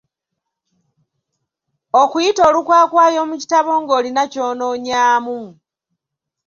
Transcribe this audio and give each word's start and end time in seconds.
Okuyita 2.01 2.41
olukwakwayo 2.49 3.21
mu 3.29 3.35
kitabo 3.41 3.71
ng'olina 3.81 4.23
ky'onoonyaamu. 4.31 5.39